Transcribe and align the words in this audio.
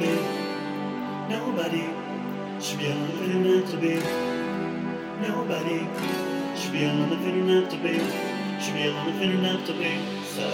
be. 0.00 0.16
Nobody 1.28 1.84
should 2.60 2.78
be 2.78 2.90
on 2.90 3.00
the 3.06 3.24
internet. 3.24 3.68
to 3.70 3.76
be. 3.76 3.94
Nobody 5.28 5.78
should 6.56 6.72
be 6.72 6.86
on 6.86 7.10
the 7.10 7.16
internet. 7.16 7.70
to 7.70 7.76
be. 7.76 7.98
Should 8.62 8.74
be 8.74 8.88
on 8.88 9.06
the 9.06 9.22
internet. 9.22 9.66
to 9.66 9.72
be. 9.74 9.92
So, 10.34 10.48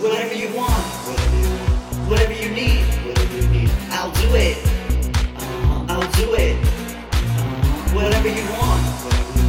whatever 0.00 0.34
you 0.34 0.48
want, 0.56 0.86
whatever 1.06 1.36
you 1.36 1.50
want, 1.60 2.10
whatever 2.10 2.32
you 2.32 2.48
need, 2.50 2.84
whatever 3.04 3.36
you 3.36 3.48
need, 3.48 3.70
I'll 3.90 4.12
do 4.12 4.34
it. 4.34 4.56
Uh-huh. 5.36 5.86
I'll 5.90 6.12
do 6.12 6.34
it. 6.34 6.56
Uh-huh. 6.64 7.94
Whatever 7.96 8.28
you 8.28 8.44
want. 8.56 8.82
Whatever 9.04 9.41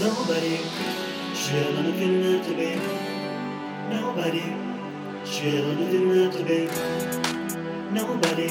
Nobody 0.00 0.58
should 1.34 1.58
have 1.58 1.84
nothing 1.84 2.22
not 2.22 2.44
to 2.44 2.54
be. 2.54 2.76
Nobody 3.90 4.44
should 5.26 5.54
have 5.54 5.76
nothing 5.76 6.06
not 6.14 6.32
to 6.34 6.44
be. 6.44 6.68
Nobody 7.90 8.48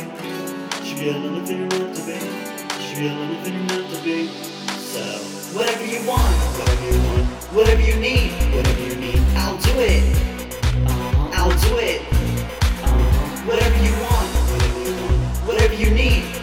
should 0.84 1.08
have 1.08 1.31
nothing 1.31 1.70
not 1.70 1.95
to 1.95 2.02
be. 2.04 2.20
Should 2.84 3.08
have 3.08 3.31
nothing 3.31 3.66
not 3.67 3.89
to 3.92 4.04
be. 4.04 4.28
So 4.76 5.00
whatever 5.56 5.86
you 5.86 6.06
want, 6.06 6.36
whatever 6.59 6.86
you 6.92 7.00
want, 7.08 7.26
whatever 7.56 7.82
you 7.82 7.95
need, 7.95 8.32
whatever 8.54 8.82
you 8.82 8.95
need, 8.95 9.22
I'll 9.38 9.58
do 9.58 9.72
it. 9.80 10.04
Uh-huh. 10.86 11.32
I'll 11.33 11.58
do 11.61 11.77
it. 11.77 12.02
Uh-huh. 12.83 13.48
Whatever 13.48 13.77
you 13.86 13.94
want, 14.04 14.27
whatever 15.48 15.76
you 15.76 15.92
need. 15.92 16.36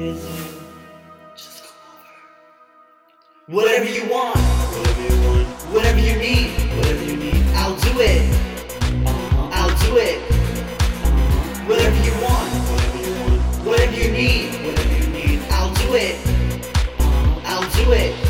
is 0.00 0.24
just 1.36 1.64
whatever 3.46 3.84
you 3.84 4.08
want, 4.08 4.36
whatever 4.36 5.02
you 5.02 5.28
want, 5.28 5.46
whatever 5.74 6.00
you 6.00 6.16
need, 6.16 6.50
whatever 6.76 7.04
you 7.04 7.16
need, 7.16 7.42
I'll 7.54 7.76
do 7.76 8.00
it. 8.00 8.22
Uh-huh. 9.06 9.50
I'll 9.52 9.76
do 9.84 9.98
it. 9.98 10.18
Uh-huh. 10.30 11.66
Whatever 11.68 11.96
you 12.04 12.12
want, 12.24 12.50
whatever 12.70 12.98
you 13.06 13.12
want, 13.20 13.40
whatever 13.66 13.96
you 13.96 14.10
need, 14.10 14.54
whatever 14.64 14.94
you 15.00 15.06
need, 15.08 15.42
I'll 15.50 15.74
do 15.74 15.94
it. 15.94 16.16
Uh-huh. 16.98 17.40
I'll 17.44 17.84
do 17.84 17.92
it. 17.92 18.29